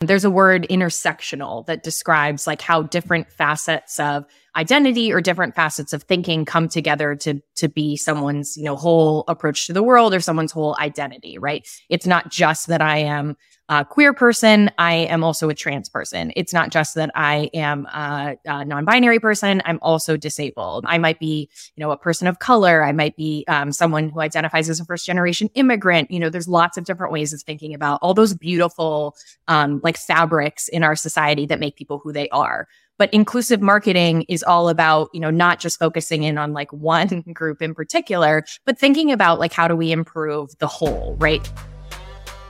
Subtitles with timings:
[0.00, 4.24] There's a word intersectional that describes like how different facets of
[4.56, 9.24] identity or different facets of thinking come together to to be someone's, you know, whole
[9.28, 11.66] approach to the world or someone's whole identity, right?
[11.88, 13.36] It's not just that I am
[13.68, 16.32] a queer person, I am also a trans person.
[16.34, 20.84] It's not just that I am a, a non-binary person, I'm also disabled.
[20.88, 22.82] I might be, you know, a person of color.
[22.82, 26.10] I might be um, someone who identifies as a first-generation immigrant.
[26.10, 29.14] You know, there's lots of different ways of thinking about all those beautiful,
[29.46, 32.66] um, like fabrics in our society that make people who they are.
[33.00, 37.22] But inclusive marketing is all about, you know, not just focusing in on like one
[37.32, 41.50] group in particular, but thinking about like how do we improve the whole, right?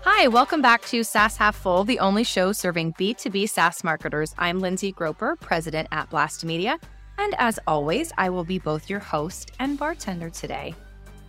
[0.02, 4.34] Hi, welcome back to SaaS Half Full, the only show serving B2B SaaS marketers.
[4.38, 6.80] I'm Lindsey Groepper, president at Blast Media.
[7.18, 10.74] And as always, I will be both your host and bartender today.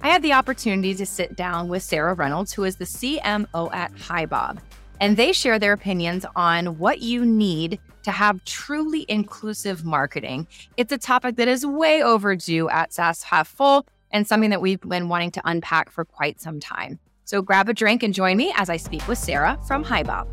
[0.02, 3.94] I had the opportunity to sit down with Sarah Reynolds, who is the CMO at
[3.94, 4.58] HiBob,
[5.01, 10.47] and they share their opinions on what you need to have truly inclusive marketing.
[10.77, 14.80] It's a topic that is way overdue at SaaS Half Full and something that we've
[14.81, 16.99] been wanting to unpack for quite some time.
[17.25, 20.27] So grab a drink and join me as I speak with Sarah from HiBob.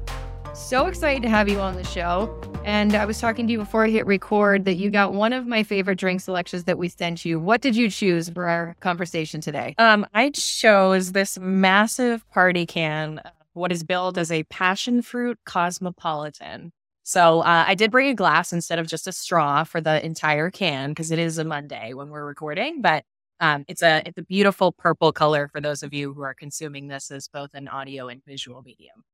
[0.55, 2.35] So excited to have you on the show.
[2.65, 5.47] And I was talking to you before I hit record that you got one of
[5.47, 7.39] my favorite drink selections that we sent you.
[7.39, 9.75] What did you choose for our conversation today?
[9.79, 13.23] Um, I chose this massive party can,
[13.59, 16.73] what is billed as a passion fruit cosmopolitan.
[17.03, 20.51] So uh, I did bring a glass instead of just a straw for the entire
[20.51, 22.83] can because it is a Monday when we're recording.
[22.83, 23.05] But
[23.41, 26.89] um, it's a it's a beautiful purple color for those of you who are consuming
[26.89, 29.05] this as both an audio and visual medium.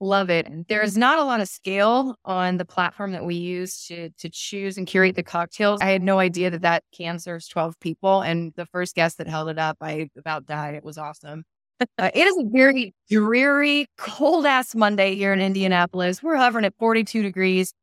[0.00, 0.46] Love it.
[0.68, 4.76] There's not a lot of scale on the platform that we use to to choose
[4.76, 5.80] and curate the cocktails.
[5.80, 9.28] I had no idea that that can serves 12 people, and the first guest that
[9.28, 10.74] held it up, I about died.
[10.74, 11.44] It was awesome.
[11.80, 16.22] Uh, it is a very dreary, cold ass Monday here in Indianapolis.
[16.22, 17.74] We're hovering at 42 degrees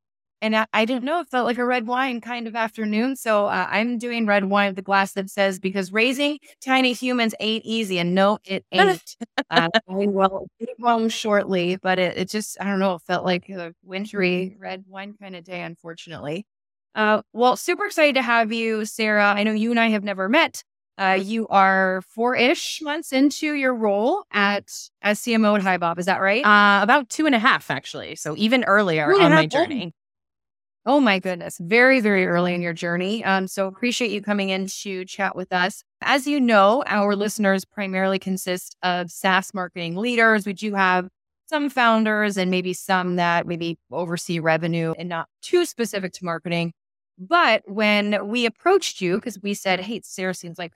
[0.42, 3.16] and I, I, didn't know it felt like a red wine kind of afternoon.
[3.16, 7.36] So uh, I'm doing red wine with the glass that says because raising tiny humans
[7.40, 9.16] ain't easy, and no, it ain't.
[9.50, 12.96] uh, I will be home shortly, but it, it, just I don't know.
[12.96, 16.46] It felt like a wintry red wine kind of day, unfortunately.
[16.94, 19.34] Uh, well, super excited to have you, Sarah.
[19.34, 20.64] I know you and I have never met.
[20.98, 24.72] Uh, you are four-ish months into your role at
[25.02, 25.98] as CMO at HiBob.
[25.98, 26.46] Is that right?
[26.46, 28.16] Uh, about two and a half, actually.
[28.16, 29.94] So even earlier on my journey.
[30.86, 31.60] Oh my goodness.
[31.60, 33.24] Very, very early in your journey.
[33.24, 35.84] Um, so appreciate you coming in to chat with us.
[36.02, 40.46] As you know, our listeners primarily consist of SaaS marketing leaders.
[40.46, 41.08] We do have
[41.46, 46.74] some founders and maybe some that maybe oversee revenue and not too specific to marketing.
[47.22, 50.74] But when we approached you, because we said, hey, Sarah seems like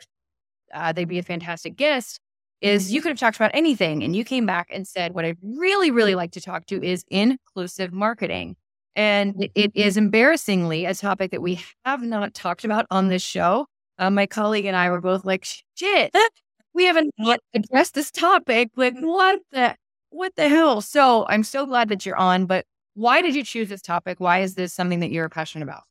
[0.72, 2.20] uh, they'd be a fantastic guest,
[2.62, 4.04] is you could have talked about anything.
[4.04, 7.04] And you came back and said, what I'd really, really like to talk to is
[7.10, 8.58] inclusive marketing.
[8.96, 13.66] And it is embarrassingly a topic that we have not talked about on this show.
[13.98, 16.16] Uh, my colleague and I were both like, shit,
[16.76, 17.12] we haven't
[17.56, 18.70] addressed this topic.
[18.76, 19.76] Like, what the,
[20.12, 20.80] what the hell?
[20.82, 24.20] So I'm so glad that you're on, but why did you choose this topic?
[24.20, 25.84] Why is this something that you're passionate about?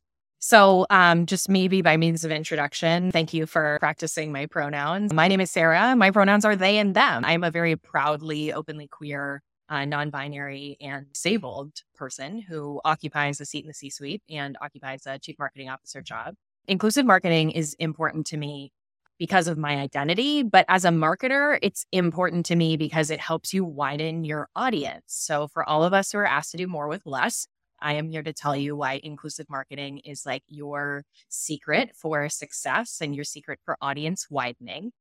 [0.47, 5.11] So, um, just maybe by means of introduction, thank you for practicing my pronouns.
[5.11, 5.95] My name is Sarah.
[5.95, 7.25] My pronouns are they and them.
[7.25, 13.45] I'm a very proudly, openly queer a non binary and disabled person who occupies a
[13.45, 16.35] seat in the C suite and occupies a chief marketing officer job.
[16.67, 18.71] Inclusive marketing is important to me
[19.17, 23.51] because of my identity, but as a marketer, it's important to me because it helps
[23.51, 25.05] you widen your audience.
[25.07, 27.47] So, for all of us who are asked to do more with less,
[27.81, 32.99] I am here to tell you why inclusive marketing is like your secret for success
[33.01, 34.91] and your secret for audience widening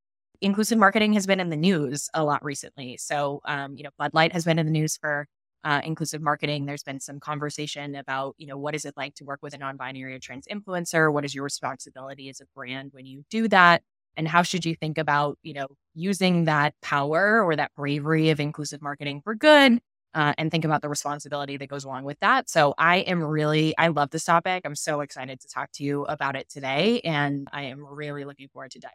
[0.40, 2.96] inclusive marketing has been in the news a lot recently.
[2.96, 5.26] So, um, you know, Bud Light has been in the news for
[5.64, 6.66] uh, inclusive marketing.
[6.66, 9.58] There's been some conversation about, you know, what is it like to work with a
[9.58, 11.12] non-binary or trans influencer?
[11.12, 13.82] What is your responsibility as a brand when you do that?
[14.16, 18.38] And how should you think about, you know, using that power or that bravery of
[18.38, 19.80] inclusive marketing for good?
[20.14, 22.48] Uh, and think about the responsibility that goes along with that.
[22.48, 24.62] So I am really, I love this topic.
[24.64, 27.00] I'm so excited to talk to you about it today.
[27.00, 28.94] And I am really looking forward to diving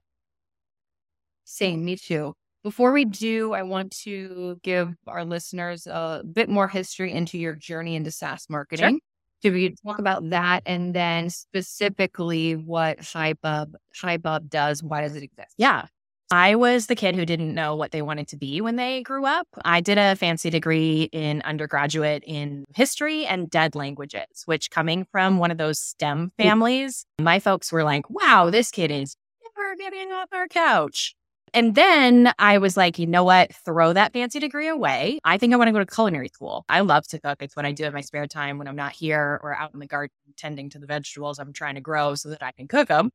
[1.50, 2.34] same, me too.
[2.64, 7.56] Before we do, I want to give our listeners a bit more history into your
[7.56, 9.00] journey into SaaS marketing.
[9.42, 9.54] Sure.
[9.54, 14.84] we talk about that and then specifically what HiBob HiBob does?
[14.84, 15.56] Why does it exist?
[15.58, 15.86] Yeah.
[16.32, 19.26] I was the kid who didn't know what they wanted to be when they grew
[19.26, 19.48] up.
[19.66, 25.40] I did a fancy degree in undergraduate in history and dead languages, which coming from
[25.40, 30.12] one of those STEM families, my folks were like, wow, this kid is never getting
[30.12, 31.16] off our couch.
[31.52, 33.52] And then I was like, you know what?
[33.66, 35.18] Throw that fancy degree away.
[35.24, 36.64] I think I want to go to culinary school.
[36.70, 37.42] I love to cook.
[37.42, 39.80] It's what I do in my spare time when I'm not here or out in
[39.80, 42.90] the garden tending to the vegetables I'm trying to grow so that I can cook
[42.90, 43.10] them.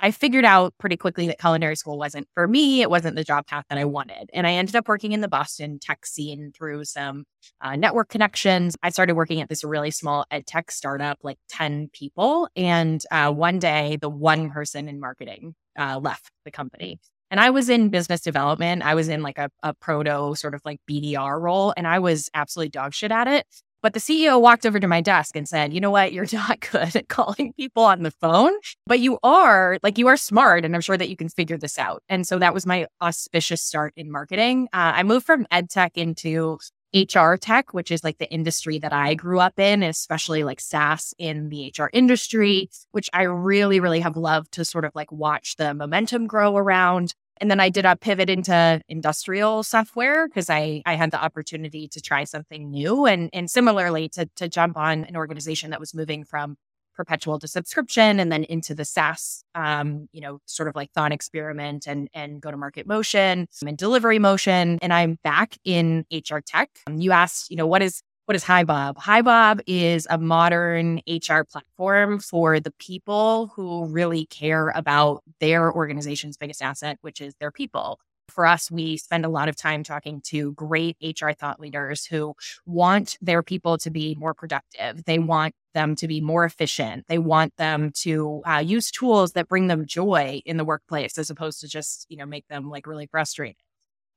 [0.00, 2.82] I figured out pretty quickly that culinary school wasn't for me.
[2.82, 4.30] It wasn't the job path that I wanted.
[4.32, 7.24] And I ended up working in the Boston tech scene through some
[7.60, 8.76] uh, network connections.
[8.82, 12.48] I started working at this really small ed tech startup, like 10 people.
[12.54, 17.00] And uh, one day, the one person in marketing uh, left the company.
[17.30, 18.82] And I was in business development.
[18.82, 22.30] I was in like a, a proto sort of like BDR role, and I was
[22.32, 23.46] absolutely dog shit at it.
[23.82, 26.12] But the CEO walked over to my desk and said, You know what?
[26.12, 28.52] You're not good at calling people on the phone,
[28.86, 30.64] but you are like, you are smart.
[30.64, 32.02] And I'm sure that you can figure this out.
[32.08, 34.68] And so that was my auspicious start in marketing.
[34.72, 36.58] Uh, I moved from ed tech into
[36.94, 41.12] HR tech, which is like the industry that I grew up in, especially like SaaS
[41.18, 45.56] in the HR industry, which I really, really have loved to sort of like watch
[45.56, 47.14] the momentum grow around.
[47.40, 51.88] And then I did a pivot into industrial software because I, I had the opportunity
[51.88, 55.94] to try something new and, and similarly to, to jump on an organization that was
[55.94, 56.56] moving from
[56.98, 61.12] perpetual to subscription and then into the SaaS, um, you know, sort of like thought
[61.12, 64.78] experiment and, and go to market motion and delivery motion.
[64.82, 66.70] And I'm back in HR tech.
[66.92, 68.96] You asked, you know, what is what is HiBob?
[68.96, 76.36] HiBob is a modern HR platform for the people who really care about their organization's
[76.36, 77.98] biggest asset, which is their people.
[78.28, 82.34] For us, we spend a lot of time talking to great HR thought leaders who
[82.66, 85.06] want their people to be more productive.
[85.06, 87.06] They want them to be more efficient.
[87.08, 91.30] They want them to uh, use tools that bring them joy in the workplace as
[91.30, 93.56] opposed to just, you know, make them like really frustrated.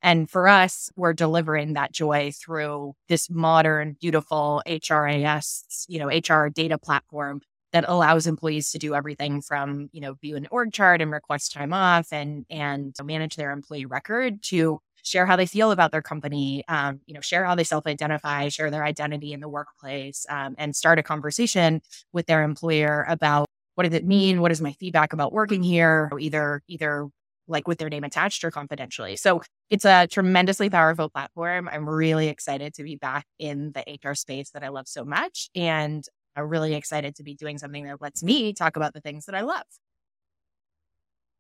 [0.02, 6.50] And for us, we're delivering that joy through this modern, beautiful HRIS, you know, HR
[6.50, 11.02] data platform that allows employees to do everything from, you know, view an org chart
[11.02, 15.72] and request time off and and manage their employee record to share how they feel
[15.72, 19.50] about their company, um, you know, share how they self-identify, share their identity in the
[19.50, 21.82] workplace, um, and start a conversation
[22.14, 24.42] with their employer about what does it mean?
[24.42, 26.12] What is my feedback about working here?
[26.20, 27.08] Either either
[27.48, 29.16] like with their name attached or confidentially.
[29.16, 31.70] So it's a tremendously powerful platform.
[31.72, 35.50] I'm really excited to be back in the HR space that I love so much.
[35.56, 36.04] And
[36.36, 39.36] I'm really excited to be doing something that lets me talk about the things that
[39.36, 39.64] I love.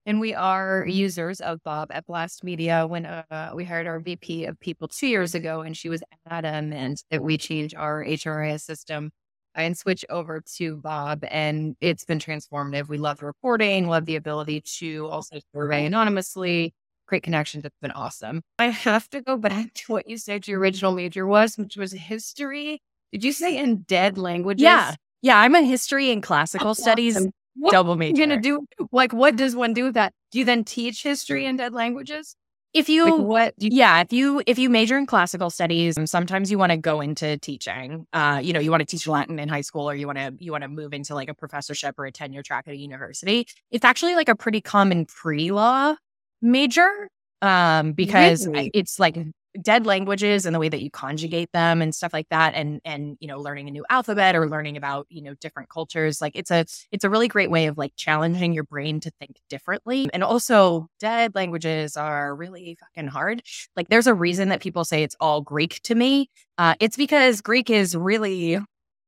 [0.06, 2.88] And we are users of Bob at Blast Media.
[2.88, 6.74] When uh, we hired our VP of people two years ago, and she was Adam,
[6.74, 9.12] and that we changed our HRIS system
[9.56, 12.88] and switch over to Bob, and it's been transformative.
[12.88, 16.74] We love the reporting, love the ability to also survey anonymously,
[17.08, 17.66] create connections.
[17.66, 18.42] It's been awesome.
[18.60, 21.92] I have to go back to what you said your original major was, which was
[21.92, 22.82] history.
[23.12, 24.64] Did you say in dead languages?
[24.64, 24.96] Yeah.
[25.22, 25.38] Yeah.
[25.40, 27.32] I'm a history and classical That's studies awesome.
[27.70, 28.18] double major.
[28.18, 30.14] You're gonna do like what does one do with that?
[30.32, 32.36] Do you then teach history in dead languages?
[32.74, 36.50] If you like what you, yeah if you if you major in classical studies sometimes
[36.50, 39.50] you want to go into teaching uh you know you want to teach latin in
[39.50, 42.06] high school or you want to you want to move into like a professorship or
[42.06, 45.96] a tenure track at a university it's actually like a pretty common pre-law
[46.42, 47.10] major
[47.42, 48.72] um because really?
[48.74, 49.18] it's like
[49.62, 53.18] dead languages and the way that you conjugate them and stuff like that and and
[53.20, 56.52] you know learning a new alphabet or learning about you know different cultures like it's
[56.52, 60.10] a it's a really great way of like challenging your brain to think differently.
[60.14, 63.42] And also dead languages are really fucking hard.
[63.76, 67.42] Like there's a reason that people say it's all greek to me uh, it's because
[67.42, 68.60] greek is really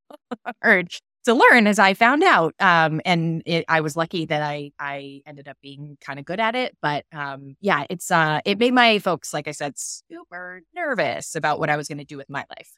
[0.63, 0.89] hard
[1.25, 2.53] to learn as I found out.
[2.59, 6.39] Um, and it, I was lucky that I I ended up being kind of good
[6.39, 6.77] at it.
[6.81, 11.59] But um, yeah, it's uh, it made my folks, like I said, super nervous about
[11.59, 12.71] what I was going to do with my life.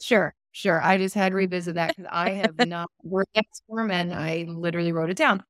[0.00, 0.80] Sure, sure.
[0.82, 4.44] I just had to revisit that because I have not worked at Storm and I
[4.48, 5.42] literally wrote it down.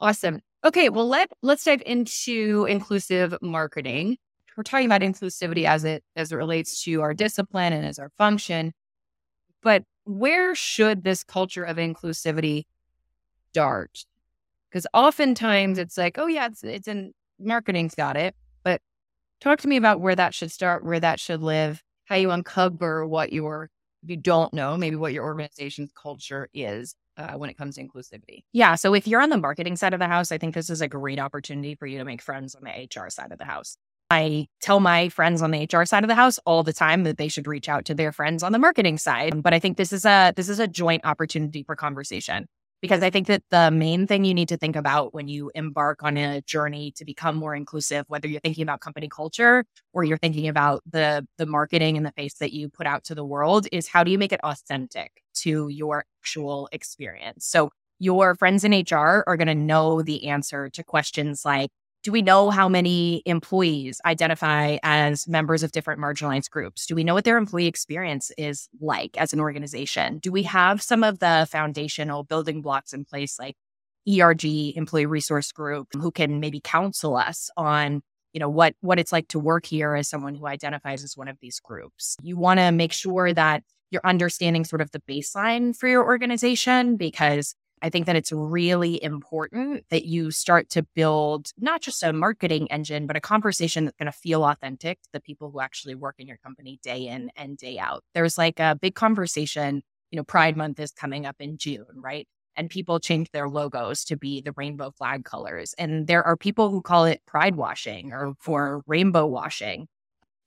[0.00, 0.40] Awesome.
[0.64, 4.16] Okay, well let let's dive into inclusive marketing.
[4.56, 8.10] We're talking about inclusivity as it as it relates to our discipline and as our
[8.18, 8.72] function.
[9.62, 12.64] But where should this culture of inclusivity
[13.50, 14.06] start?
[14.70, 18.80] Because oftentimes it's like, oh yeah, it's it's in marketing's got it, but
[19.40, 23.06] talk to me about where that should start, where that should live, how you uncover
[23.06, 23.70] what your
[24.02, 27.84] if you don't know, maybe what your organization's culture is uh, when it comes to
[27.84, 28.44] inclusivity.
[28.52, 28.76] Yeah.
[28.76, 30.88] So if you're on the marketing side of the house, I think this is a
[30.88, 33.76] great opportunity for you to make friends on the HR side of the house.
[34.10, 37.18] I tell my friends on the HR side of the house all the time that
[37.18, 39.42] they should reach out to their friends on the marketing side.
[39.42, 42.46] But I think this is a this is a joint opportunity for conversation
[42.80, 46.02] because I think that the main thing you need to think about when you embark
[46.04, 50.18] on a journey to become more inclusive, whether you're thinking about company culture or you're
[50.18, 53.66] thinking about the the marketing and the face that you put out to the world,
[53.72, 57.44] is how do you make it authentic to your actual experience?
[57.46, 61.70] So your friends in HR are going to know the answer to questions like
[62.06, 66.86] Do we know how many employees identify as members of different marginalized groups?
[66.86, 70.18] Do we know what their employee experience is like as an organization?
[70.18, 73.56] Do we have some of the foundational building blocks in place, like
[74.08, 74.44] ERG,
[74.76, 79.26] Employee Resource Group, who can maybe counsel us on you know what what it's like
[79.28, 82.70] to work here as someone who identifies as one of these groups you want to
[82.70, 88.06] make sure that you're understanding sort of the baseline for your organization because I think
[88.06, 93.16] that it's really important that you start to build not just a marketing engine, but
[93.16, 96.38] a conversation that's going to feel authentic to the people who actually work in your
[96.38, 98.02] company day in and day out.
[98.14, 102.26] There's like a big conversation, you know, Pride Month is coming up in June, right?
[102.56, 105.74] And people change their logos to be the rainbow flag colors.
[105.76, 109.88] And there are people who call it pride washing or for rainbow washing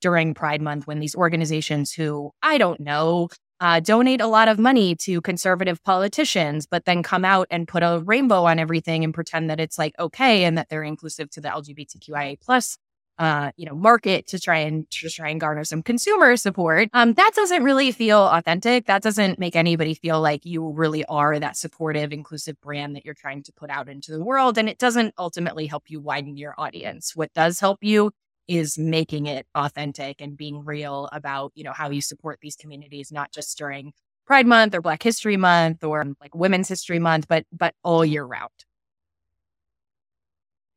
[0.00, 3.28] during Pride Month when these organizations who I don't know
[3.60, 7.82] uh, donate a lot of money to conservative politicians, but then come out and put
[7.82, 11.40] a rainbow on everything and pretend that it's like okay and that they're inclusive to
[11.40, 12.78] the LGBTQIA plus
[13.20, 16.88] uh, you know, market to try and to try and garner some consumer support.
[16.94, 18.86] Um, that doesn't really feel authentic.
[18.86, 23.12] That doesn't make anybody feel like you really are that supportive, inclusive brand that you're
[23.12, 24.56] trying to put out into the world.
[24.56, 27.14] And it doesn't ultimately help you widen your audience.
[27.14, 28.10] What does help you
[28.48, 33.12] is making it authentic and being real about, you know, how you support these communities,
[33.12, 33.92] not just during
[34.26, 38.04] Pride Month or Black History Month or um, like Women's History Month, but but all
[38.04, 38.50] year round.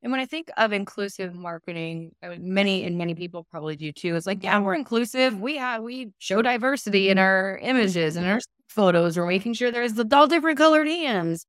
[0.01, 4.15] And when I think of inclusive marketing, many and many people probably do too.
[4.15, 5.39] It's like, yeah, we're inclusive.
[5.39, 9.17] We have we show diversity in our images and our photos.
[9.17, 11.45] We're making sure there's all different colored hands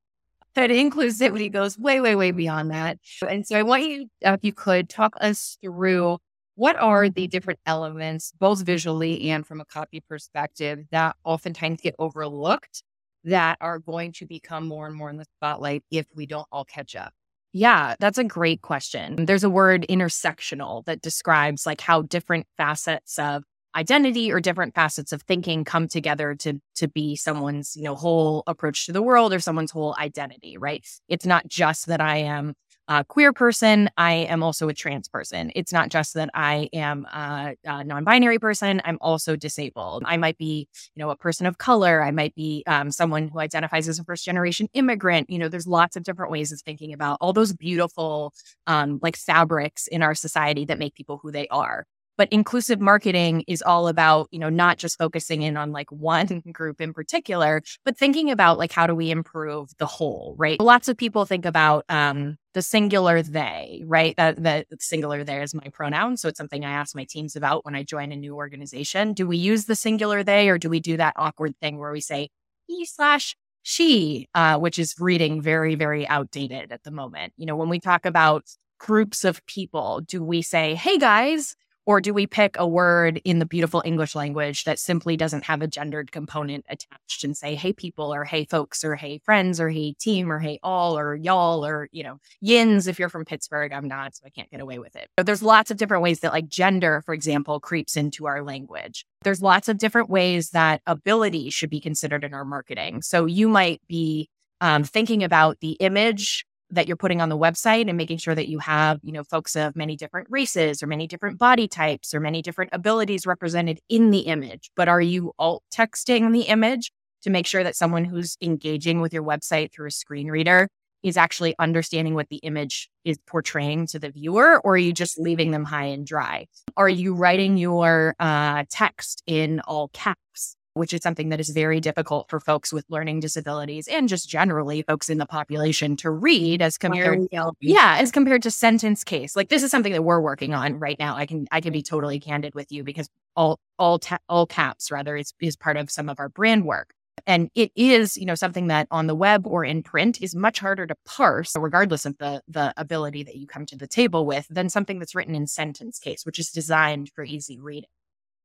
[0.55, 2.99] that inclusivity goes way, way, way beyond that.
[3.29, 6.19] And so I want you, if you could, talk us through
[6.57, 11.97] what are the different elements, both visually and from a copy perspective, that oftentimes get
[11.99, 12.83] overlooked
[13.25, 16.65] that are going to become more and more in the spotlight if we don't all
[16.65, 17.13] catch up?
[17.53, 19.27] Yeah, that's a great question.
[19.27, 23.45] There's a word intersectional that describes like how different facets of
[23.77, 28.43] identity or different facets of thinking come together to to be someone's you know whole
[28.47, 30.87] approach to the world or someone's whole identity right?
[31.09, 32.55] It's not just that i am
[32.87, 35.51] a queer person i am also a trans person.
[35.55, 40.03] It's not just that i am a, a non-binary person i'm also disabled.
[40.07, 43.41] I might be you know a person of color i might be um, someone who
[43.41, 45.31] identifies as a first generation immigrant.
[45.31, 48.33] You know there's lots of different ways of thinking about all those beautiful
[48.67, 53.45] um, like fabrics in our society that make people who they are but inclusive marketing
[53.47, 57.63] is all about you know not just focusing in on like one group in particular
[57.85, 60.61] but thinking about like how do we improve the whole right?
[60.61, 64.15] Lots of people think about um the singular they right?
[64.17, 67.65] That the singular there is my pronoun so it's something i ask my teams about
[67.65, 69.13] when i join a new organization.
[69.13, 72.01] Do we use the singular they or do we do that awkward thing where we
[72.01, 72.29] say
[72.67, 77.33] he slash she uh, which is reading very very outdated at the moment.
[77.37, 78.45] You know when we talk about
[78.79, 81.55] groups of people do we say hey guys
[81.87, 85.63] or do we pick a word in the beautiful English language that simply doesn't have
[85.63, 89.69] a gendered component attached and say, hey, people, or hey, folks, or hey, friends, or
[89.69, 93.73] hey, team, or hey, all, or y'all, or, you know, yins if you're from Pittsburgh?
[93.73, 95.09] I'm not, so I can't get away with it.
[95.19, 99.05] So there's lots of different ways that, like, gender, for example, creeps into our language.
[99.23, 103.03] There's lots of different ways that ability should be considered in our marketing.
[103.03, 104.29] So you might be
[104.61, 108.49] um, thinking about the image that you're putting on the website and making sure that
[108.49, 112.21] you have, you know, folks of many different races or many different body types or
[112.21, 114.71] many different abilities represented in the image.
[114.77, 116.91] But are you alt texting the image
[117.23, 120.69] to make sure that someone who's engaging with your website through a screen reader
[121.03, 125.19] is actually understanding what the image is portraying to the viewer, or are you just
[125.19, 126.47] leaving them high and dry?
[126.79, 130.57] Are you writing your uh, text in all caps?
[130.75, 134.83] Which is something that is very difficult for folks with learning disabilities and just generally
[134.83, 137.21] folks in the population to read as compared
[137.61, 139.35] yeah as compared to sentence case.
[139.37, 141.17] Like this is something that we're working on right now.
[141.17, 144.91] I can i can be totally candid with you because all all ta- all caps
[144.91, 146.93] rather is is part of some of our brand work.
[147.27, 150.59] And it is you know something that on the web or in print is much
[150.59, 154.47] harder to parse regardless of the the ability that you come to the table with
[154.51, 157.89] than something that's written in sentence case which is designed for easy reading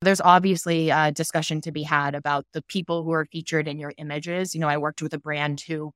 [0.02, 3.94] there's obviously a discussion to be had about the people who are featured in your
[3.98, 4.56] images.
[4.56, 5.92] You know, I worked with a brand who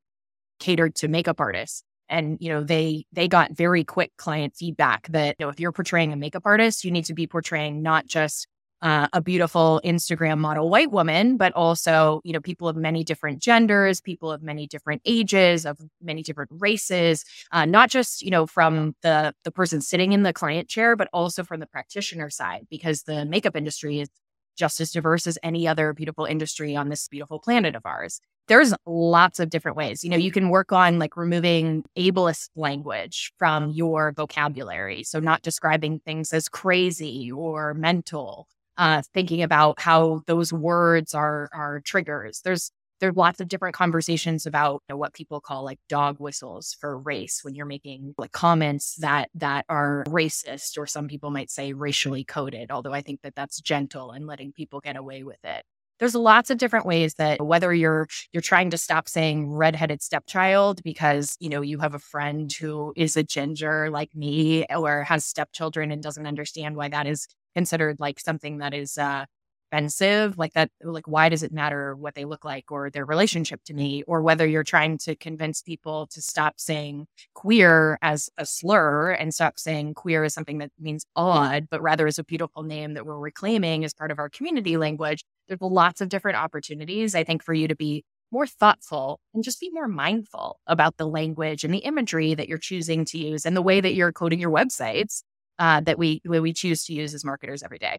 [0.60, 5.36] catered to makeup artists and you know they they got very quick client feedback that
[5.40, 8.48] you know if you're portraying a makeup artist you need to be portraying not just
[8.84, 13.42] uh, a beautiful Instagram model white woman, but also, you know, people of many different
[13.42, 17.24] genders, people of many different ages, of many different races,
[17.54, 21.08] uh, not just, you know, from the the person sitting in the client chair, but
[21.14, 24.10] also from the practitioner side, because the makeup industry is
[24.58, 28.20] just as diverse as any other beautiful industry on this beautiful planet of ours.
[28.50, 30.04] There's lots of different ways.
[30.04, 35.04] You know, you can work on like removing ableist language from your vocabulary.
[35.04, 41.50] So, not describing things as crazy or mental, uh, thinking about how those words are,
[41.54, 42.42] are triggers.
[42.44, 46.78] There's there's lots of different conversations about you know, what people call like dog whistles
[46.80, 51.52] for race when you're making like comments that that are racist or some people might
[51.52, 55.44] say racially coded although i think that that's gentle and letting people get away with
[55.44, 55.64] it
[56.00, 60.82] there's lots of different ways that whether you're you're trying to stop saying redheaded stepchild
[60.84, 65.26] because you know you have a friend who is a ginger like me or has
[65.26, 69.26] stepchildren and doesn't understand why that is considered like something that is uh,
[69.74, 73.64] expensive like that like why does it matter what they look like or their relationship
[73.66, 74.04] to me?
[74.06, 79.34] Or whether you're trying to convince people to stop saying queer as a slur and
[79.34, 83.06] stop saying queer as something that means odd but rather as a beautiful name that
[83.06, 85.24] we're reclaiming as part of our community language?
[85.48, 89.60] There's lots of different opportunities i think for you to be more thoughtful and just
[89.60, 93.56] be more mindful about the language and the imagery that you're choosing to use and
[93.56, 95.22] the way that you're coding your websites
[95.64, 97.98] uh, that we we choose to use as marketers every day.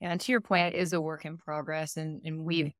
[0.00, 2.72] Yeah, and to your point, it is a work in progress, and and we've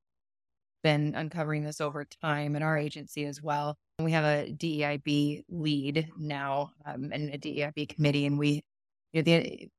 [0.83, 3.77] been uncovering this over time in our agency as well.
[3.99, 8.63] We have a DEIB lead now um, and a DEIB committee, and we,
[9.13, 9.69] you know, the,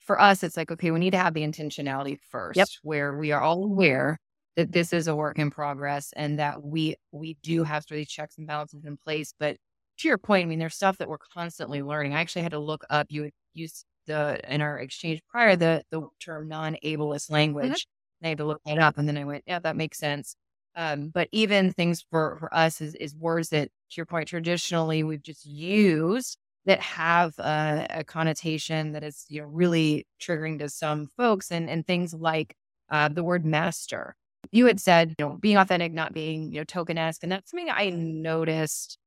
[0.00, 2.68] for us, it's like okay, we need to have the intentionality first, yep.
[2.82, 4.18] where we are all aware
[4.56, 8.00] that this is a work in progress and that we we do have sort of
[8.02, 9.32] these checks and balances in place.
[9.40, 9.56] But
[9.98, 12.14] to your point, I mean, there's stuff that we're constantly learning.
[12.14, 13.06] I actually had to look up.
[13.10, 17.32] You used the in our exchange prior the the term non-ableist mm-hmm.
[17.32, 17.70] language.
[17.72, 18.26] Mm-hmm.
[18.26, 20.36] I had to look that up, and then I went, yeah, that makes sense.
[20.74, 25.02] Um, but even things for for us is is words that, to your point, traditionally
[25.02, 30.68] we've just used that have a, a connotation that is you know really triggering to
[30.68, 32.54] some folks, and and things like
[32.90, 34.16] uh, the word master.
[34.52, 37.70] You had said, you know, being authentic, not being you know token-esque, and that's something
[37.70, 38.98] I noticed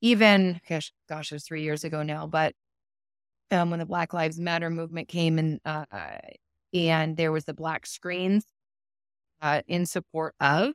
[0.00, 2.54] even gosh, gosh, it was three years ago now, but
[3.50, 5.84] um, when the Black Lives Matter movement came and uh,
[6.74, 8.44] and there was the black screens
[9.42, 10.72] uh, in support of.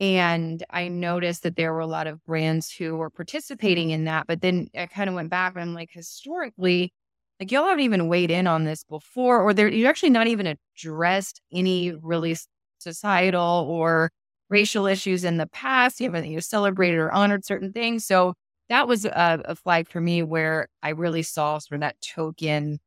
[0.00, 4.26] And I noticed that there were a lot of brands who were participating in that.
[4.26, 6.92] But then I kind of went back and I'm like, historically,
[7.38, 10.46] like y'all haven't even weighed in on this before, or there you actually not even
[10.76, 12.36] addressed any really
[12.78, 14.10] societal or
[14.48, 16.00] racial issues in the past.
[16.00, 18.04] You haven't you celebrated or honored certain things.
[18.06, 18.34] So
[18.72, 22.80] that was a, a, flag for me where I really saw sort of that token,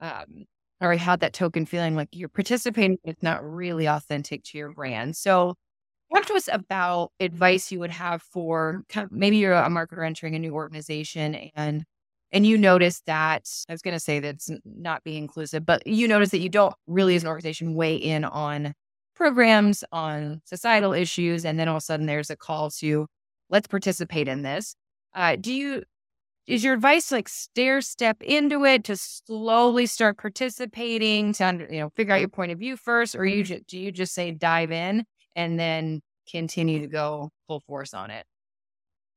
[0.00, 0.46] um,
[0.80, 4.72] or I had that token feeling like you're participating, it's not really authentic to your
[4.72, 5.16] brand.
[5.16, 5.54] So,
[6.12, 10.04] talk to us about advice you would have for kind of, maybe you're a marketer
[10.04, 11.84] entering a new organization and
[12.32, 16.06] and you notice that I was going to say that's not being inclusive, but you
[16.06, 18.74] notice that you don't really, as an organization, weigh in on
[19.14, 23.06] programs, on societal issues, and then all of a sudden there's a call to
[23.48, 24.74] let's participate in this.
[25.14, 25.82] Uh, do you
[26.46, 31.80] is your advice like stair step into it to slowly start participating to under, you
[31.80, 34.30] know figure out your point of view first, or you just, do you just say
[34.32, 35.04] dive in
[35.36, 38.24] and then continue to go full force on it?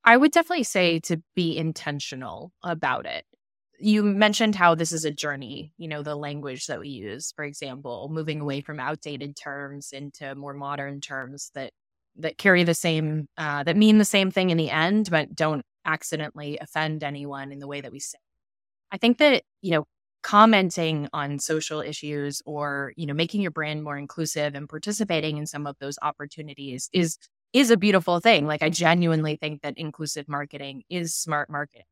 [0.03, 3.25] I would definitely say to be intentional about it.
[3.79, 7.45] You mentioned how this is a journey, you know, the language that we use, for
[7.45, 11.71] example, moving away from outdated terms into more modern terms that
[12.17, 15.63] that carry the same uh, that mean the same thing in the end but don't
[15.85, 18.17] accidentally offend anyone in the way that we say.
[18.91, 19.85] I think that, you know,
[20.23, 25.47] commenting on social issues or, you know, making your brand more inclusive and participating in
[25.47, 27.17] some of those opportunities is
[27.53, 28.47] is a beautiful thing.
[28.47, 31.83] Like I genuinely think that inclusive marketing is smart marketing.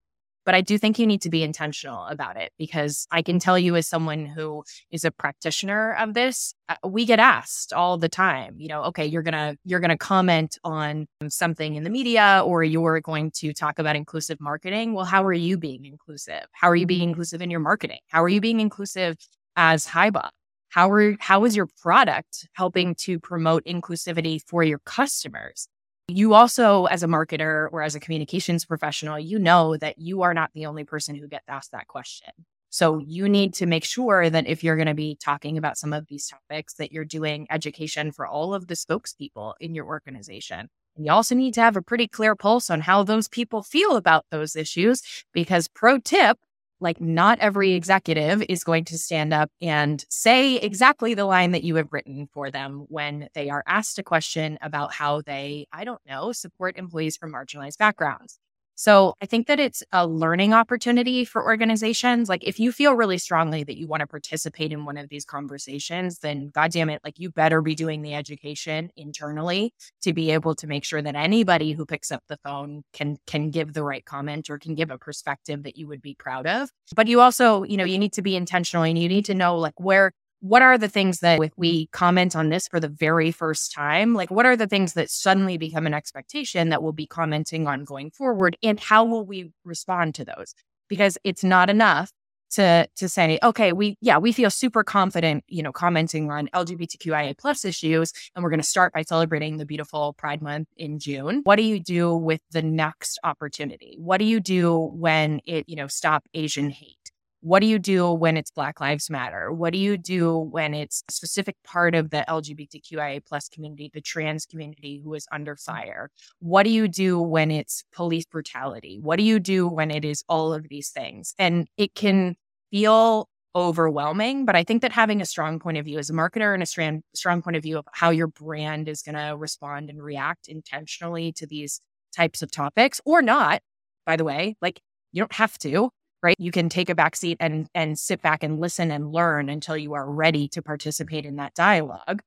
[0.50, 3.60] But I do think you need to be intentional about it because I can tell
[3.60, 8.10] you, as someone who is a practitioner of this, uh, we get asked all the
[8.10, 12.64] time, you know, okay, you're gonna you're gonna comment on something in the media, or
[12.64, 14.96] you're going to talk about inclusive marketing.
[14.96, 16.46] Well, how are you being inclusive?
[16.54, 18.00] How are you being inclusive in your marketing?
[18.08, 19.18] How are you being inclusive
[19.56, 20.30] as HiBob?
[20.70, 25.68] How are how is your product helping to promote inclusivity for your customers?
[26.10, 30.34] You also, as a marketer or as a communications professional, you know that you are
[30.34, 32.30] not the only person who gets asked that question.
[32.72, 35.93] So you need to make sure that if you're going to be talking about some
[35.93, 40.69] of these topics, that you're doing education for all of the spokespeople in your organization.
[40.95, 43.95] And you also need to have a pretty clear pulse on how those people feel
[43.95, 45.04] about those issues.
[45.32, 46.39] Because, pro tip,
[46.80, 51.63] like not every executive is going to stand up and say exactly the line that
[51.63, 55.84] you have written for them when they are asked a question about how they, I
[55.84, 58.39] don't know, support employees from marginalized backgrounds.
[58.80, 62.30] So I think that it's a learning opportunity for organizations.
[62.30, 65.26] Like if you feel really strongly that you want to participate in one of these
[65.26, 70.56] conversations, then goddamn it, like you better be doing the education internally to be able
[70.56, 74.06] to make sure that anybody who picks up the phone can can give the right
[74.06, 76.70] comment or can give a perspective that you would be proud of.
[76.96, 79.58] But you also, you know, you need to be intentional and you need to know
[79.58, 83.32] like where what are the things that if we comment on this for the very
[83.32, 87.08] first time like what are the things that suddenly become an expectation that we'll be
[87.08, 90.54] commenting on going forward and how will we respond to those?
[90.88, 92.12] Because it's not enough
[92.52, 97.38] to to say okay we yeah we feel super confident you know commenting on lgbtqia
[97.38, 101.41] plus issues and we're going to start by celebrating the beautiful pride month in june.
[101.43, 103.97] What do you do with the next opportunity?
[103.99, 106.99] What do you do when it you know stop asian hate
[107.41, 109.52] what do you do when it's Black Lives Matter?
[109.52, 114.02] What do you do when it's a specific part of the LGBTQIA plus community, the
[114.02, 116.10] trans community who is under fire?
[116.39, 118.99] What do you do when it's police brutality?
[119.02, 121.34] What do you do when it is all of these things?
[121.39, 122.36] And it can
[122.71, 126.54] feel overwhelming, but I think that having a strong point of view as a marketer
[126.54, 129.89] and a strong, strong point of view of how your brand is going to respond
[129.89, 131.82] and react intentionally to these
[132.15, 133.62] types of topics or not,
[134.06, 135.89] by the way, like you don't have to
[136.22, 136.36] right?
[136.40, 139.78] You can take a back seat and and sit back and listen and learn until
[139.78, 142.22] you are ready to participate in that dialogue.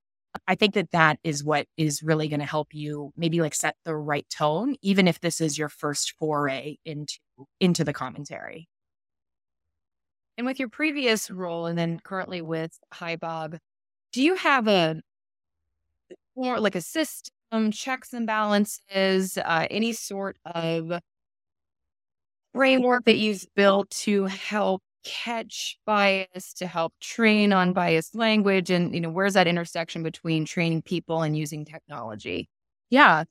[0.49, 3.77] I think that that is what is really going to help you maybe like set
[3.85, 7.19] the right tone, even if this is your first foray into
[7.61, 8.69] into the commentary.
[10.39, 13.59] And with your previous role, and then currently with HiBob,
[14.13, 15.03] do you have a
[16.37, 20.93] more like a system, checks and balances, uh, any sort of
[22.55, 28.71] framework that you've built to help catch bias, to help train on biased language?
[28.71, 32.49] And, you know, where's that intersection between training people and using technology?
[32.91, 33.25] Yeah.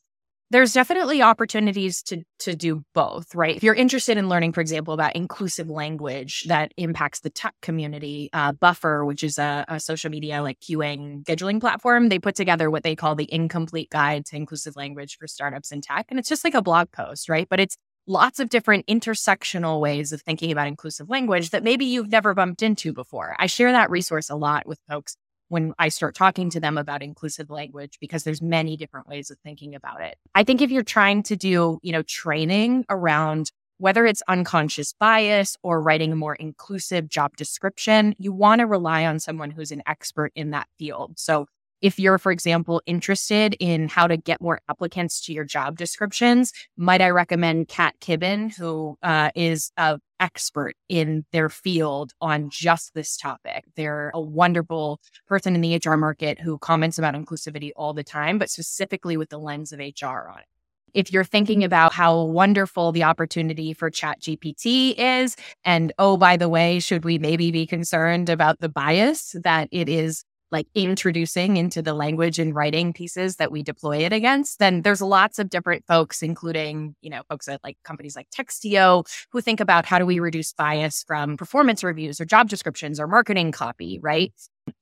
[0.49, 3.55] There's definitely opportunities to to do both, right?
[3.55, 8.29] If you're interested in learning, for example, about inclusive language that impacts the tech community,
[8.33, 12.69] uh, Buffer, which is a, a social media like queuing scheduling platform, they put together
[12.69, 16.27] what they call the incomplete guide to inclusive language for startups in tech, and it's
[16.29, 17.47] just like a blog post, right?
[17.49, 22.11] But it's lots of different intersectional ways of thinking about inclusive language that maybe you've
[22.11, 23.35] never bumped into before.
[23.39, 25.15] I share that resource a lot with folks
[25.49, 29.37] when I start talking to them about inclusive language because there's many different ways of
[29.43, 30.15] thinking about it.
[30.33, 35.57] I think if you're trying to do, you know, training around whether it's unconscious bias
[35.63, 39.81] or writing a more inclusive job description, you want to rely on someone who's an
[39.87, 41.13] expert in that field.
[41.17, 41.47] So
[41.81, 46.53] if you're, for example, interested in how to get more applicants to your job descriptions,
[46.77, 52.93] might I recommend Kat Kibben, who uh, is an expert in their field on just
[52.93, 53.65] this topic.
[53.75, 58.37] They're a wonderful person in the HR market who comments about inclusivity all the time,
[58.37, 60.45] but specifically with the lens of HR on it
[60.93, 66.37] if you're thinking about how wonderful the opportunity for chat gpt is and oh by
[66.37, 71.57] the way should we maybe be concerned about the bias that it is like introducing
[71.57, 75.49] into the language and writing pieces that we deploy it against, then there's lots of
[75.49, 79.99] different folks, including, you know, folks at like companies like Textio who think about how
[79.99, 84.33] do we reduce bias from performance reviews or job descriptions or marketing copy, right?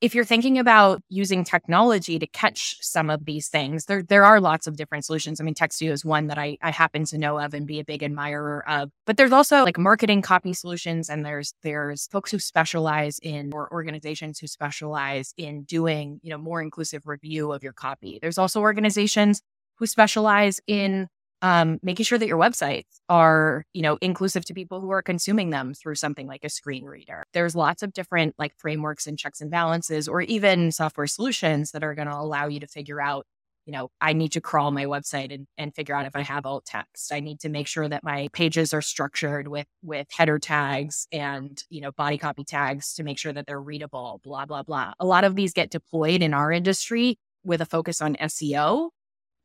[0.02, 4.40] If you're thinking about using technology to catch some of these things, there there are
[4.40, 5.40] lots of different solutions.
[5.40, 7.84] I mean, Textio is one that I, I happen to know of and be a
[7.84, 8.92] big admirer of.
[9.06, 13.72] But there's also like marketing copy solutions, and there's there's folks who specialize in or
[13.72, 18.20] organizations who specialize in doing you know more inclusive review of your copy.
[18.22, 19.42] There's also organizations
[19.76, 21.08] who specialize in
[21.42, 25.50] um, making sure that your websites are, you know, inclusive to people who are consuming
[25.50, 27.24] them through something like a screen reader.
[27.34, 31.84] There's lots of different like frameworks and checks and balances, or even software solutions that
[31.84, 33.26] are going to allow you to figure out,
[33.66, 36.46] you know, I need to crawl my website and, and figure out if I have
[36.46, 37.14] alt text.
[37.14, 41.62] I need to make sure that my pages are structured with with header tags and,
[41.70, 44.94] you know, body copy tags to make sure that they're readable, blah, blah, blah.
[45.00, 48.90] A lot of these get deployed in our industry with a focus on SEO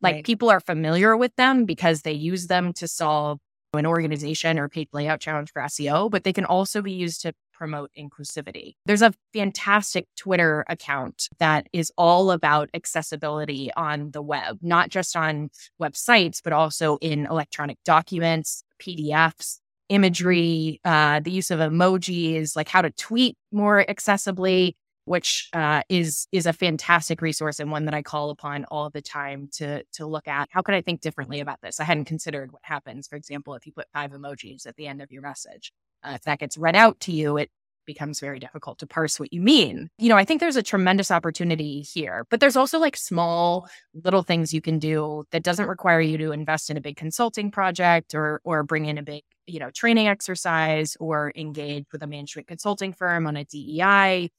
[0.04, 0.24] like right.
[0.24, 3.40] people are familiar with them because they use them to solve
[3.72, 7.32] an organization or page layout challenge for SEO, but they can also be used to
[7.52, 8.74] promote inclusivity.
[8.86, 15.16] There's a fantastic Twitter account that is all about accessibility on the web, not just
[15.16, 22.68] on websites, but also in electronic documents, PDFs, imagery, uh, the use of emojis, like
[22.68, 27.94] how to tweet more accessibly which uh, is is a fantastic resource and one that
[27.94, 30.48] I call upon all the time to to look at.
[30.50, 31.80] How could I think differently about this?
[31.80, 35.02] I hadn't considered what happens, for example, if you put five emojis at the end
[35.02, 35.72] of your message.
[36.02, 37.50] Uh, if that gets read out to you, it
[37.86, 39.88] becomes very difficult to parse what you mean.
[39.98, 44.22] You know, I think there's a tremendous opportunity here, but there's also like small little
[44.22, 48.14] things you can do that doesn't require you to invest in a big consulting project
[48.14, 52.48] or or bring in a big, you know, training exercise or engage with a management
[52.48, 54.30] consulting firm on a DEI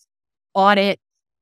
[0.55, 0.99] audit.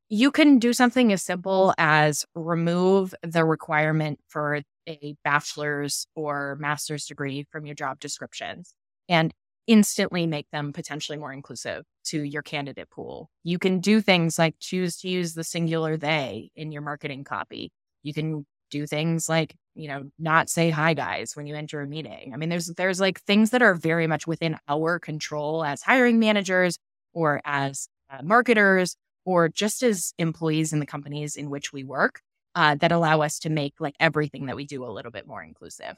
[0.10, 7.06] You can do something as simple as remove the requirement for a bachelor's or master's
[7.06, 8.73] degree from your job descriptions
[9.08, 9.34] and
[9.65, 13.30] instantly make them potentially more inclusive to your candidate pool.
[13.43, 17.71] You can do things like choose to use the singular they in your marketing copy.
[18.04, 21.88] You can do things like, you know, not say hi guys when you enter a
[21.88, 22.32] meeting.
[22.34, 26.19] I mean, there's there's like things that are very much within our control as hiring
[26.19, 26.78] managers
[27.13, 32.21] or as uh, marketers or just as employees in the companies in which we work
[32.55, 35.43] uh, that allow us to make like everything that we do a little bit more
[35.43, 35.95] inclusive.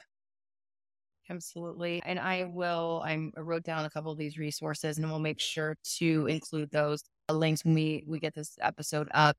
[1.28, 2.00] Absolutely.
[2.04, 5.40] And I will, I'm, I wrote down a couple of these resources and we'll make
[5.40, 9.36] sure to include those links when we, we get this episode up.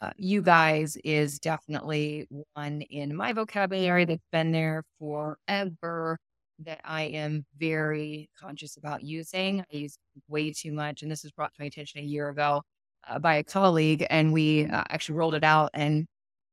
[0.00, 6.18] Uh, you guys is definitely one in my vocabulary that's been there forever
[6.60, 9.60] that I am very conscious about using.
[9.60, 11.02] I use way too much.
[11.02, 12.62] And this was brought to my attention a year ago
[13.08, 14.06] uh, by a colleague.
[14.10, 16.06] And we uh, actually rolled it out and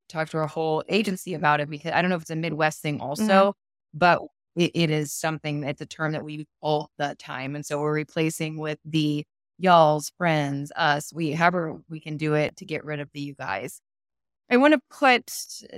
[0.09, 2.81] talked to our whole agency about it because I don't know if it's a Midwest
[2.81, 3.97] thing also, mm-hmm.
[3.97, 4.21] but
[4.55, 7.55] it, it is something that's a term that we use all the time.
[7.55, 9.25] And so we're replacing with the
[9.57, 13.33] y'all's, friends, us, we, however we can do it to get rid of the you
[13.35, 13.79] guys.
[14.49, 15.31] I want to put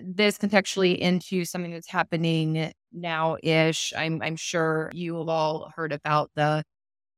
[0.04, 3.94] this contextually into something that's happening now ish.
[3.96, 6.64] I'm, I'm sure you have all heard about the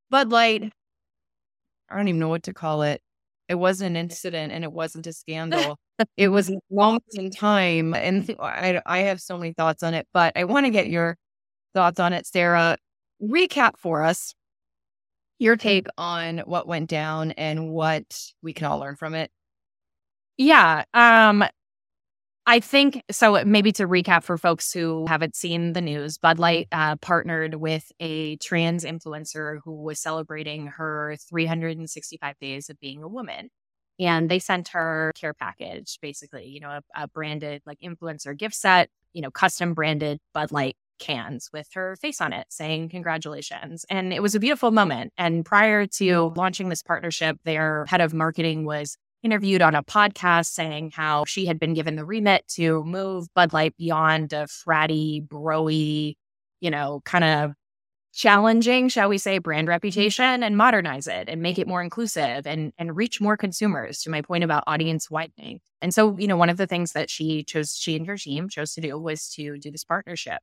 [0.09, 0.71] Bud Light.
[1.89, 3.01] I don't even know what to call it.
[3.49, 5.77] It wasn't an incident and it wasn't a scandal.
[6.15, 7.93] it was long in time.
[7.93, 11.17] And I, I have so many thoughts on it, but I want to get your
[11.73, 12.77] thoughts on it, Sarah.
[13.21, 14.33] Recap for us
[15.39, 19.31] your take on what went down and what we can all learn from it.
[20.37, 20.83] Yeah.
[20.93, 21.43] Um,
[22.49, 23.43] I think so.
[23.43, 27.91] Maybe to recap for folks who haven't seen the news, Bud Light uh, partnered with
[27.99, 33.49] a trans influencer who was celebrating her 365 days of being a woman.
[33.99, 38.55] And they sent her care package, basically, you know, a, a branded like influencer gift
[38.55, 43.85] set, you know, custom branded Bud Light cans with her face on it saying congratulations.
[43.89, 45.11] And it was a beautiful moment.
[45.17, 50.47] And prior to launching this partnership, their head of marketing was interviewed on a podcast
[50.47, 55.25] saying how she had been given the remit to move Bud Light beyond a fratty,
[55.25, 56.15] broy,
[56.59, 57.51] you know, kind of
[58.13, 62.73] challenging, shall we say, brand reputation and modernize it and make it more inclusive and
[62.77, 65.59] and reach more consumers to my point about audience widening.
[65.81, 68.49] And so, you know, one of the things that she chose, she and her team
[68.49, 70.39] chose to do was to do this partnership.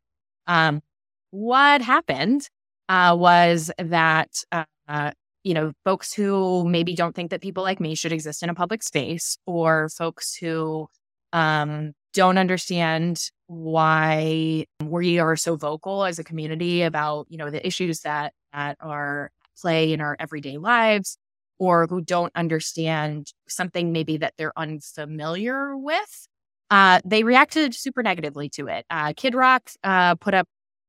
[0.46, 0.82] Um,
[1.30, 2.48] what happened
[2.88, 5.10] uh, was that, uh,
[5.44, 8.54] you know, folks who maybe don't think that people like me should exist in a
[8.54, 10.88] public space or folks who
[11.32, 17.64] um, don't understand why we are so vocal as a community about, you know, the
[17.64, 19.30] issues that, that are
[19.60, 21.18] play in our everyday lives
[21.58, 26.26] or who don't understand something maybe that they're unfamiliar with
[26.70, 28.84] uh, they reacted super negatively to it.
[28.90, 30.48] Uh, Kid Rock uh, put up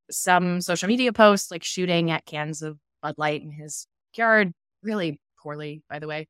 [0.09, 3.87] some social media posts, like shooting at cans of Bud Light in his
[4.17, 6.27] yard, really poorly, by the way.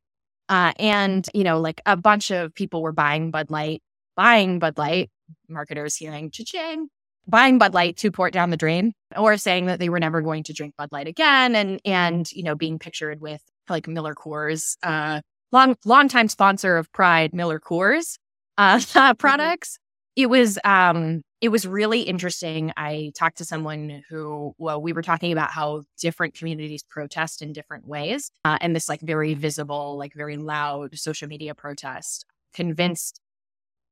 [0.47, 3.81] Uh, and, you know, like a bunch of people were buying Bud Light,
[4.15, 5.09] buying Bud Light,
[5.49, 6.87] marketers hearing cha-ching,
[7.27, 10.21] buying Bud Light to pour it down the drain, or saying that they were never
[10.21, 14.13] going to drink Bud Light again, and and you know, being pictured with like Miller
[14.13, 15.21] Coors, uh,
[15.51, 18.17] long long time sponsor of Pride, Miller Coors,
[18.57, 19.79] uh, products.
[20.15, 22.71] It was um, it was really interesting.
[22.77, 27.53] I talked to someone who, well, we were talking about how different communities protest in
[27.53, 33.19] different ways, uh, and this like very visible, like very loud social media protest convinced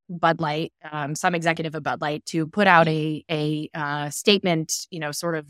[0.10, 4.88] Bud Light, um, some executive of Bud Light, to put out a a uh, statement,
[4.92, 5.48] you know, sort of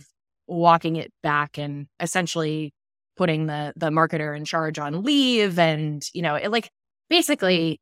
[0.47, 2.73] walking it back and essentially
[3.17, 6.69] putting the the marketer in charge on leave, and you know, it like
[7.09, 7.79] basically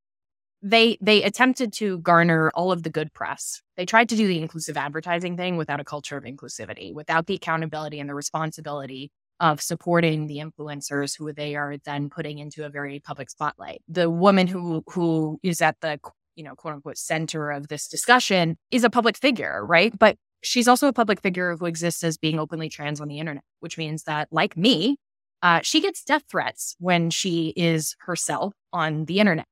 [0.61, 3.61] they they attempted to garner all of the good press.
[3.77, 7.35] They tried to do the inclusive advertising thing without a culture of inclusivity, without the
[7.35, 12.69] accountability and the responsibility of supporting the influencers who they are then putting into a
[12.69, 13.81] very public spotlight.
[13.87, 15.99] The woman who who is at the
[16.35, 19.97] you know quote unquote center of this discussion is a public figure, right?
[19.97, 23.43] But she's also a public figure who exists as being openly trans on the internet,
[23.61, 24.97] which means that like me,
[25.41, 29.45] uh, she gets death threats when she is herself on the internet.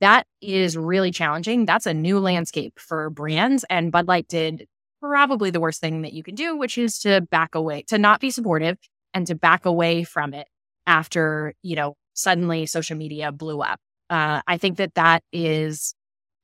[0.00, 1.64] That is really challenging.
[1.64, 3.64] That's a new landscape for brands.
[3.70, 4.66] And Bud Light did
[5.00, 8.20] probably the worst thing that you can do, which is to back away, to not
[8.20, 8.78] be supportive
[9.14, 10.48] and to back away from it
[10.86, 13.78] after, you know, suddenly social media blew up.
[14.10, 15.94] Uh, I think that that is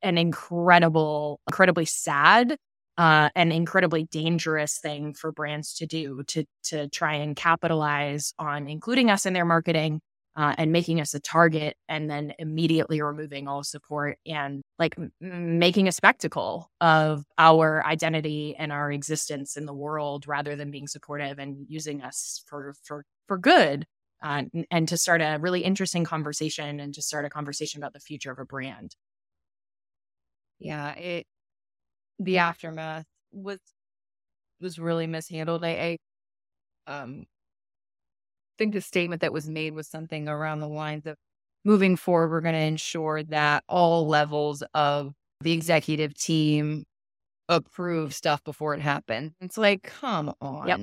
[0.03, 2.57] an incredible, incredibly sad
[2.99, 8.69] uh, an incredibly dangerous thing for brands to do to to try and capitalize on
[8.69, 10.01] including us in their marketing
[10.37, 15.13] uh, and making us a target and then immediately removing all support and like m-
[15.59, 20.87] making a spectacle of our identity and our existence in the world rather than being
[20.89, 23.85] supportive and using us for for for good
[24.23, 27.93] uh, and, and to start a really interesting conversation and to start a conversation about
[27.93, 28.97] the future of a brand
[30.59, 31.27] yeah it
[32.19, 33.59] the aftermath was
[34.61, 35.65] was really mishandled.
[35.65, 35.99] I,
[36.89, 37.27] I um
[38.63, 41.17] think the statement that was made was something around the lines of
[41.65, 46.85] moving forward, we're going to ensure that all levels of the executive team
[47.49, 49.33] approve stuff before it happens.
[49.41, 50.69] It's like, come on.
[50.69, 50.81] Yep.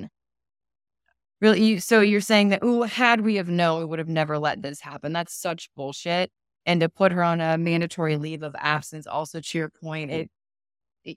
[1.40, 1.62] Really?
[1.62, 4.60] You, so you're saying that, oh, had we have known, we would have never let
[4.60, 5.14] this happen.
[5.14, 6.30] That's such bullshit.
[6.66, 10.30] And to put her on a mandatory leave of absence, also to your point, it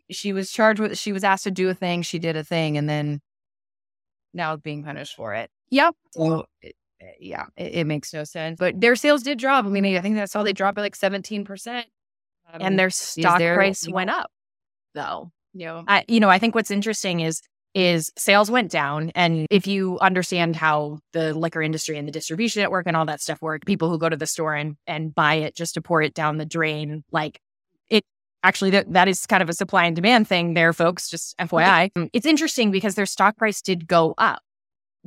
[0.10, 2.78] she was charged with she was asked to do a thing she did a thing
[2.78, 3.19] and then
[4.34, 5.50] now being punished for it.
[5.69, 5.96] Yep.
[6.12, 6.76] So it,
[7.19, 8.58] yeah it, it, makes no sense.
[8.60, 9.65] But their sales did drop.
[9.65, 11.84] I mean i think that's all they dropped by like 17% um,
[12.60, 14.32] and their stock price went up
[14.93, 15.32] though.
[15.54, 17.41] You know I, you know i think what's interesting is
[17.74, 19.12] is sales went down.
[19.15, 23.22] And if you understand how the liquor industry and the distribution network and all that
[23.22, 26.02] stuff work people who go to the store and and buy it just to pour
[26.02, 27.39] it down the drain like
[28.43, 31.89] actually that, that is kind of a supply and demand thing there folks just fyi
[31.95, 34.41] um, it's interesting because their stock price did go up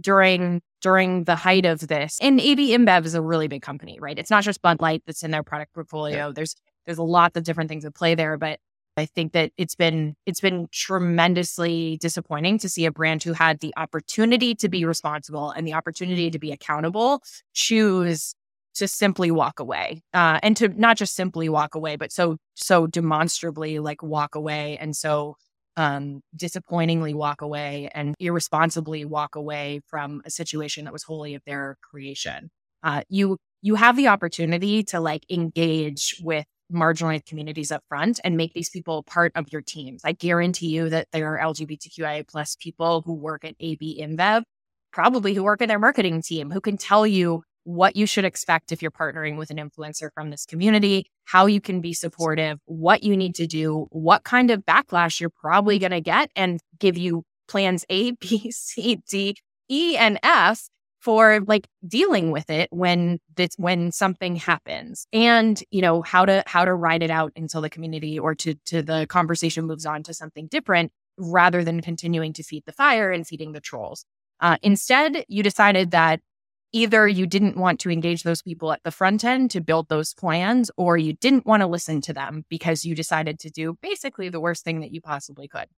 [0.00, 2.18] during during the height of this.
[2.20, 4.18] And ab inbev is a really big company right?
[4.18, 6.26] It's not just bud light that's in their product portfolio.
[6.26, 6.32] Yeah.
[6.34, 6.54] there's
[6.86, 8.58] there's a lot of different things at play there but
[8.96, 13.60] i think that it's been it's been tremendously disappointing to see a brand who had
[13.60, 17.22] the opportunity to be responsible and the opportunity to be accountable
[17.52, 18.34] choose
[18.76, 22.86] to simply walk away uh, and to not just simply walk away but so so
[22.86, 25.36] demonstrably like walk away and so
[25.76, 31.42] um, disappointingly walk away and irresponsibly walk away from a situation that was wholly of
[31.46, 32.50] their creation.
[32.82, 38.36] Uh, you you have the opportunity to like engage with marginalized communities up front and
[38.36, 42.56] make these people part of your teams i guarantee you that there are lgbtqia plus
[42.56, 44.42] people who work at ab inbev
[44.92, 48.70] probably who work in their marketing team who can tell you what you should expect
[48.70, 53.02] if you're partnering with an influencer from this community, how you can be supportive, what
[53.02, 56.96] you need to do, what kind of backlash you're probably going to get, and give
[56.96, 59.36] you plans A, B, C, D,
[59.68, 60.68] E, and F
[61.00, 65.08] for like dealing with it when this when something happens.
[65.12, 68.54] And you know how to how to ride it out until the community or to
[68.66, 73.10] to the conversation moves on to something different rather than continuing to feed the fire
[73.10, 74.04] and feeding the trolls.
[74.38, 76.20] Uh, instead you decided that
[76.76, 80.12] either you didn't want to engage those people at the front end to build those
[80.12, 84.28] plans, or you didn't want to listen to them because you decided to do basically
[84.28, 85.68] the worst thing that you possibly could.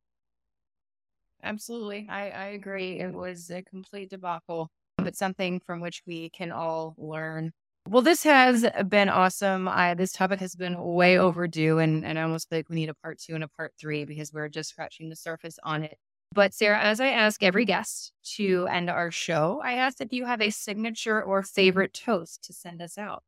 [1.44, 2.08] Absolutely.
[2.10, 2.98] I, I agree.
[2.98, 7.52] It was a complete debacle, but something from which we can all learn.
[7.88, 9.68] Well, this has been awesome.
[9.68, 12.90] I, this topic has been way overdue, and, and I almost feel like we need
[12.90, 15.96] a part two and a part three because we're just scratching the surface on it.
[16.32, 20.26] But Sarah, as I ask every guest to end our show, I ask if you
[20.26, 23.22] have a signature or favorite toast to send us out.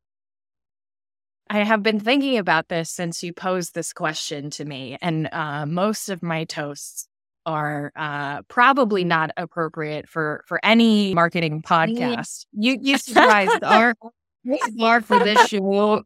[1.49, 5.65] I have been thinking about this since you posed this question to me, and uh,
[5.65, 7.07] most of my toasts
[7.45, 12.45] are uh, probably not appropriate for for any marketing podcast.
[12.53, 13.95] You you surprised our
[14.77, 16.03] bar for this show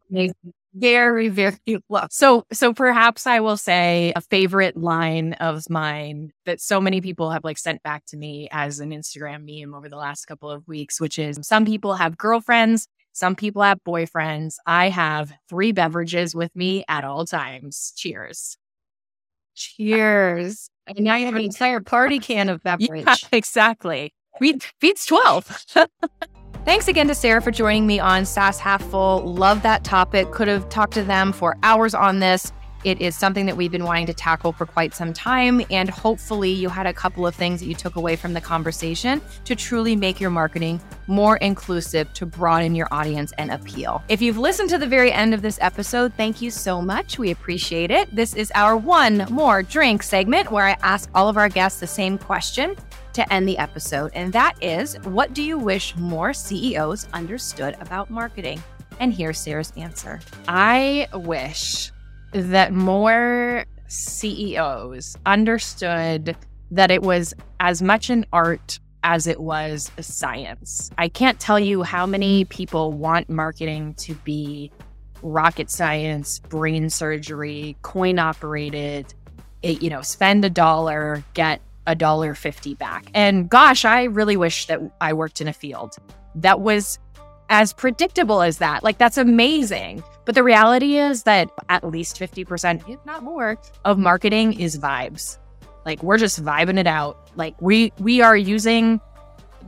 [0.76, 1.58] very, very
[1.90, 2.06] low.
[2.12, 7.32] So, so perhaps I will say a favorite line of mine that so many people
[7.32, 10.68] have like sent back to me as an Instagram meme over the last couple of
[10.68, 14.56] weeks, which is some people have girlfriends, some people have boyfriends.
[14.66, 17.94] I have three beverages with me at all times.
[17.96, 18.58] Cheers.
[19.56, 20.70] Cheers.
[20.86, 23.06] And now you have an entire party can of beverage.
[23.08, 24.14] Yeah, exactly.
[24.40, 25.66] Beats 12.
[26.66, 29.22] Thanks again to Sarah for joining me on SaaS Half Full.
[29.22, 30.32] Love that topic.
[30.32, 32.52] Could have talked to them for hours on this.
[32.84, 35.62] It is something that we've been wanting to tackle for quite some time.
[35.70, 39.22] And hopefully, you had a couple of things that you took away from the conversation
[39.44, 44.04] to truly make your marketing more inclusive to broaden your audience and appeal.
[44.10, 47.20] If you've listened to the very end of this episode, thank you so much.
[47.20, 48.14] We appreciate it.
[48.16, 51.86] This is our one more drink segment where I ask all of our guests the
[51.86, 52.76] same question
[53.16, 58.10] to end the episode, and that is what do you wish more CEOs understood about
[58.10, 58.62] marketing?
[59.00, 61.92] And here's Sarah's answer I wish
[62.32, 66.36] that more CEOs understood
[66.72, 70.90] that it was as much an art as it was a science.
[70.98, 74.72] I can't tell you how many people want marketing to be
[75.22, 79.14] rocket science, brain surgery, coin operated,
[79.62, 83.10] you know, spend a dollar, get a dollar 50 back.
[83.14, 85.96] And gosh, I really wish that I worked in a field
[86.36, 87.00] that was
[87.50, 88.84] as predictable as that.
[88.84, 90.04] Like, that's amazing.
[90.26, 95.38] But the reality is that at least 50%, if not more, of marketing is vibes.
[95.86, 97.30] Like, we're just vibing it out.
[97.36, 99.00] Like, we we are using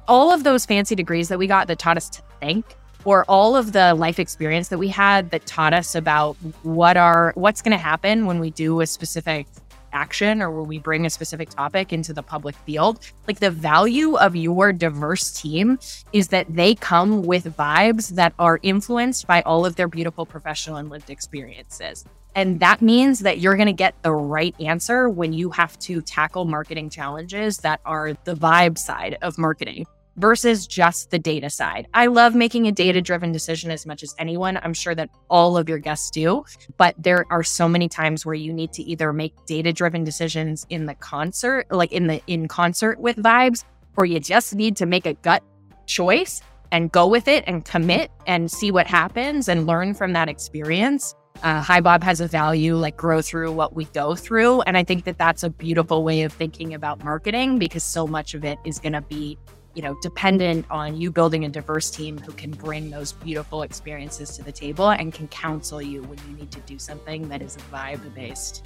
[0.07, 2.65] all of those fancy degrees that we got that taught us to think
[3.05, 7.31] or all of the life experience that we had that taught us about what are
[7.35, 9.45] what's going to happen when we do a specific
[9.93, 14.15] action or where we bring a specific topic into the public field, like the value
[14.15, 15.79] of your diverse team
[16.13, 20.77] is that they come with vibes that are influenced by all of their beautiful professional
[20.77, 22.05] and lived experiences.
[22.35, 26.01] And that means that you're going to get the right answer when you have to
[26.01, 31.87] tackle marketing challenges that are the vibe side of marketing versus just the data side.
[31.93, 34.57] I love making a data driven decision as much as anyone.
[34.57, 36.43] I'm sure that all of your guests do,
[36.77, 40.65] but there are so many times where you need to either make data driven decisions
[40.69, 43.63] in the concert, like in the in concert with vibes,
[43.95, 45.43] or you just need to make a gut
[45.85, 46.41] choice
[46.71, 51.15] and go with it and commit and see what happens and learn from that experience.
[51.43, 54.61] Uh, HiBob has a value like grow through what we go through.
[54.61, 58.33] And I think that that's a beautiful way of thinking about marketing because so much
[58.33, 59.37] of it is going to be
[59.77, 64.35] you know, dependent on you building a diverse team who can bring those beautiful experiences
[64.35, 67.57] to the table and can counsel you when you need to do something that is
[67.71, 68.65] vibe based.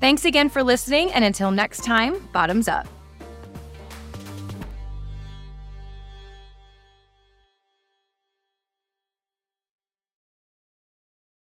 [0.00, 1.10] Thanks again for listening.
[1.12, 2.86] And until next time, bottoms up.